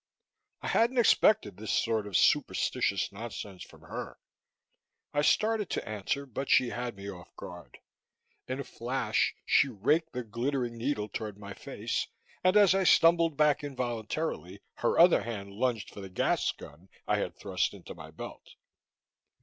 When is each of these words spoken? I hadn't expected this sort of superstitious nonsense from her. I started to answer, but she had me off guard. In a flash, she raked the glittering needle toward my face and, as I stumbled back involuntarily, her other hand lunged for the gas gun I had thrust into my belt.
I 0.63 0.67
hadn't 0.69 0.97
expected 0.97 1.57
this 1.57 1.71
sort 1.71 2.07
of 2.07 2.17
superstitious 2.17 3.11
nonsense 3.11 3.61
from 3.63 3.81
her. 3.81 4.17
I 5.13 5.21
started 5.21 5.69
to 5.69 5.87
answer, 5.87 6.25
but 6.25 6.49
she 6.49 6.69
had 6.71 6.95
me 6.95 7.07
off 7.07 7.35
guard. 7.35 7.77
In 8.47 8.59
a 8.59 8.63
flash, 8.63 9.35
she 9.45 9.67
raked 9.67 10.13
the 10.13 10.23
glittering 10.23 10.75
needle 10.75 11.07
toward 11.07 11.37
my 11.37 11.53
face 11.53 12.07
and, 12.43 12.57
as 12.57 12.73
I 12.73 12.83
stumbled 12.83 13.37
back 13.37 13.63
involuntarily, 13.63 14.63
her 14.77 14.97
other 14.97 15.21
hand 15.21 15.51
lunged 15.53 15.91
for 15.91 16.01
the 16.01 16.09
gas 16.09 16.51
gun 16.51 16.89
I 17.07 17.17
had 17.17 17.37
thrust 17.37 17.71
into 17.75 17.93
my 17.93 18.09
belt. 18.09 18.55